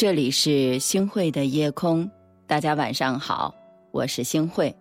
[0.00, 2.10] 这里是星汇的夜空，
[2.46, 3.54] 大家晚上好，
[3.90, 4.74] 我是星汇。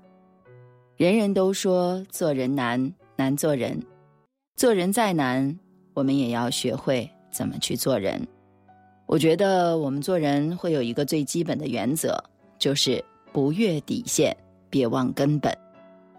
[0.96, 3.78] 人人都说做人难，难做人。
[4.56, 5.60] 做人再难，
[5.94, 8.26] 我们也要学会怎么去做人。
[9.08, 12.18] 我觉得我们做人会有一个最基本的原则，
[12.58, 14.34] 就是不越底线，
[14.70, 15.54] 别忘根本。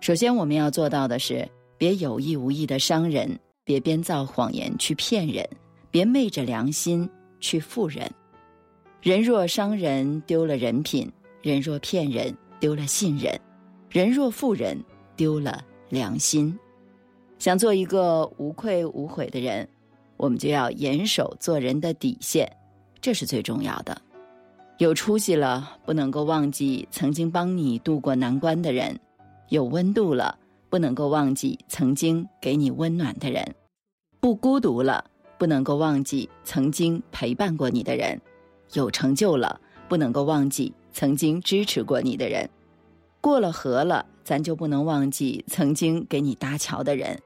[0.03, 1.48] 首先，我们要做到的是，
[1.79, 5.48] 别有意无意的伤人，别编造谎言去骗人，
[5.90, 7.09] 别昧着良心
[7.40, 8.07] 去负人。
[9.03, 11.09] 人若伤人，丢了人品；
[11.40, 13.35] 人若骗人，丢了信任；
[13.89, 14.76] 人若负人，
[15.17, 16.54] 丢了良心。
[17.39, 19.67] 想做一个无愧无悔的人，
[20.18, 22.46] 我们就要严守做人的底线，
[23.00, 23.99] 这是最重要的。
[24.76, 28.95] 有出息了，不能够忘记曾经帮你渡过难关的人；
[29.48, 33.42] 有温度了，不能够忘记曾经给你温暖的人；
[34.20, 35.03] 不孤独了，
[35.39, 38.21] 不能够忘记曾经陪伴过你的人。
[38.73, 42.49] 有成就了，不能够忘记曾经支持过你的人；
[43.21, 47.17] 过了河了，咱就不能忘记曾经给你搭桥的人；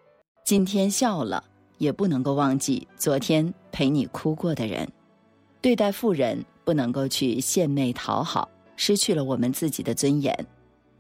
[0.45, 1.45] 今天笑了，
[1.79, 4.89] 也不能够忘记昨天陪你哭过的人。
[5.61, 10.35] 对待富人，不能够去献媚讨好，失去了我们自己的尊严；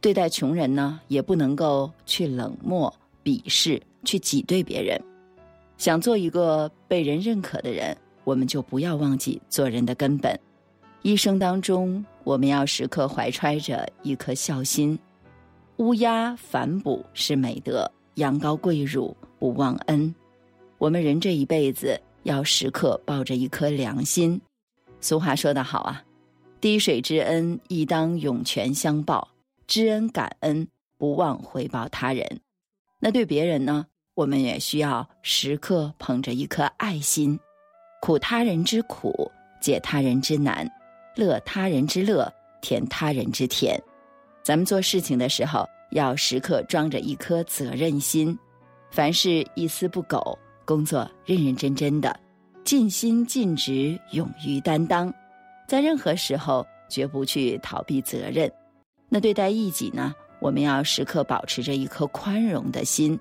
[0.00, 2.92] 对待穷人呢，也不能够去冷漠、
[3.22, 5.00] 鄙视、去挤兑别人。
[5.76, 7.96] 想做一个被人认可的人。
[8.24, 10.38] 我们就不要忘记做人的根本。
[11.02, 14.98] 一生当中，我们要时刻怀揣着一颗孝心。
[15.76, 20.14] 乌鸦反哺是美德，羊羔跪乳不忘恩。
[20.78, 24.40] 我们人这一辈子要时刻抱着一颗良心。
[25.00, 26.02] 俗话说得好啊
[26.60, 29.28] ，“滴水之恩，亦当涌泉相报；
[29.66, 32.40] 知恩感恩，不忘回报他人。”
[32.98, 37.38] 那对别人呢，我们也需要时刻捧着一颗爱心。
[38.04, 40.70] 苦他人之苦，解他人之难，
[41.16, 42.30] 乐他人之乐，
[42.60, 43.82] 甜他人之甜。
[44.42, 48.38] 咱们做事情的时候，要时刻装着一颗责任心，
[48.90, 52.14] 凡事一丝不苟，工作认认真真的，
[52.62, 55.10] 尽心尽职，勇于担当，
[55.66, 58.52] 在任何时候绝不去逃避责任。
[59.08, 60.14] 那对待异己呢？
[60.40, 63.18] 我们要时刻保持着一颗宽容的心。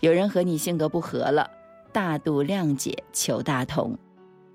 [0.00, 1.50] 有人和你性格不合了，
[1.90, 3.98] 大度谅解，求大同。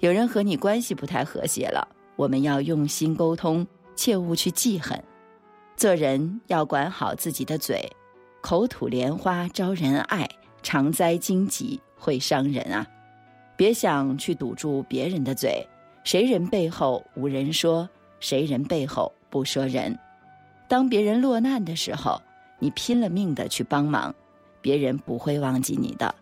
[0.05, 5.03] 有人和你关系不太和谐了，我们要用心沟通，切勿去记恨。
[5.75, 7.91] 做人要管好自己的嘴，
[8.39, 10.29] 口吐莲花招人爱，
[10.61, 12.85] 常栽荆棘会伤人啊！
[13.57, 15.67] 别想去堵住别人的嘴，
[16.03, 17.89] 谁人背后无人说，
[18.19, 19.97] 谁人背后不说人。
[20.67, 22.21] 当别人落难的时候，
[22.59, 24.13] 你拼了命的去帮忙，
[24.61, 26.13] 别人不会忘记你的；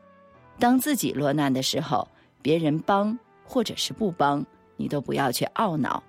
[0.58, 2.08] 当自己落难的时候，
[2.42, 3.20] 别人帮。
[3.54, 4.44] 或者是不帮
[4.78, 6.04] 你都不要去懊恼，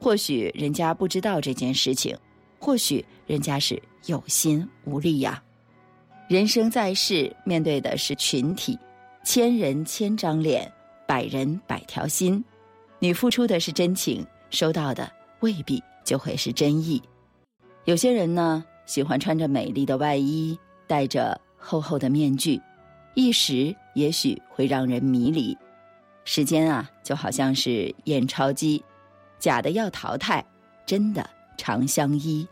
[0.00, 2.18] 或许人家不知道这件事情，
[2.58, 5.40] 或许人家是有心无力呀。
[6.28, 8.76] 人生在世，面对的是群体，
[9.22, 10.68] 千人千张脸，
[11.06, 12.44] 百人百条心。
[12.98, 15.08] 你付出的是真情，收到的
[15.42, 17.00] 未必就会是真意。
[17.84, 20.58] 有些人呢，喜欢穿着美丽的外衣，
[20.88, 22.60] 戴着厚厚的面具，
[23.14, 25.56] 一时也许会让人迷离。
[26.32, 28.80] 时间啊，就好像是验钞机，
[29.40, 30.46] 假的要淘汰，
[30.86, 32.46] 真的长相依。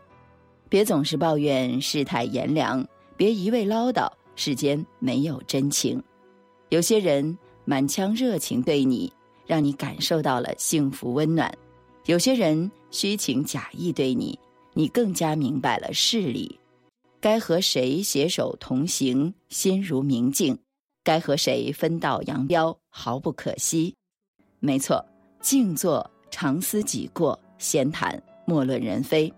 [0.67, 2.85] 别总是抱怨世态炎凉，
[3.15, 6.03] 别一味唠叨世间没有真情。
[6.67, 9.09] 有些人满腔热情对你，
[9.47, 11.49] 让你感受到了幸福温暖；
[12.05, 14.37] 有些人虚情假意对你，
[14.73, 16.59] 你更加明白了事理。
[17.21, 20.59] 该和谁携手同行，心如明镜。
[21.01, 23.95] 该和谁分道扬镳，毫不可惜。
[24.59, 25.03] 没错，
[25.39, 29.31] 静坐常思己过，闲谈莫论人非。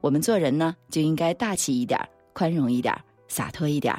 [0.00, 1.98] 我们做人呢，就应该大气一点，
[2.32, 2.94] 宽容一点，
[3.28, 3.94] 洒脱一点，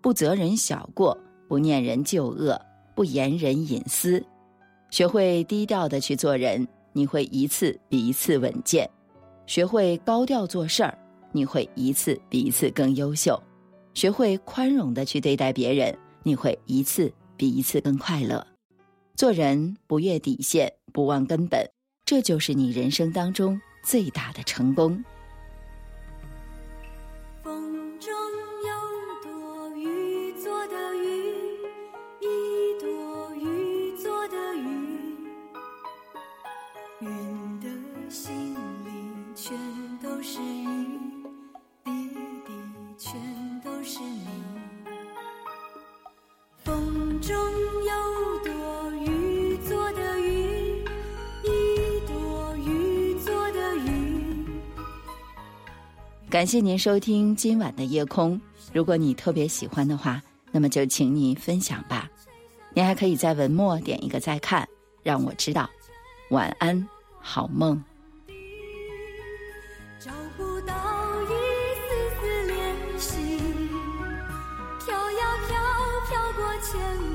[0.00, 1.16] 不责人小过，
[1.48, 2.60] 不念人旧恶，
[2.94, 4.22] 不言人隐私。
[4.90, 8.84] 学会低调的去做人，你会一次比一次稳健；
[9.46, 10.98] 学会高调做事儿，
[11.30, 13.40] 你会一次比一次更优秀；
[13.94, 15.96] 学会宽容的去对待别人。
[16.22, 18.46] 你会一次比一次更快乐，
[19.16, 21.66] 做人不越底线，不忘根本，
[22.04, 25.02] 这就是你人生当中最大的成功。
[27.42, 28.70] 风中有
[29.22, 31.34] 朵雨做的云，
[32.20, 35.16] 一朵雨做的云，
[37.00, 39.56] 云的心里全
[40.02, 41.00] 都是雨，
[41.84, 41.90] 滴
[42.44, 42.52] 滴
[42.98, 43.18] 全
[43.64, 44.59] 都是你。
[47.30, 47.38] 中
[47.84, 47.92] 有
[48.44, 50.82] 朵雨做的云，
[51.44, 54.44] 一朵雨做的云。
[56.28, 58.40] 感谢您收听今晚的夜空。
[58.72, 62.10] 如果你特别喜欢的话，那么就请你分享吧。
[62.74, 64.68] 您还可以在文末点一个再看，
[65.04, 65.70] 让我知道。
[66.30, 66.84] 晚安，
[67.20, 67.80] 好梦。
[76.62, 77.09] 千。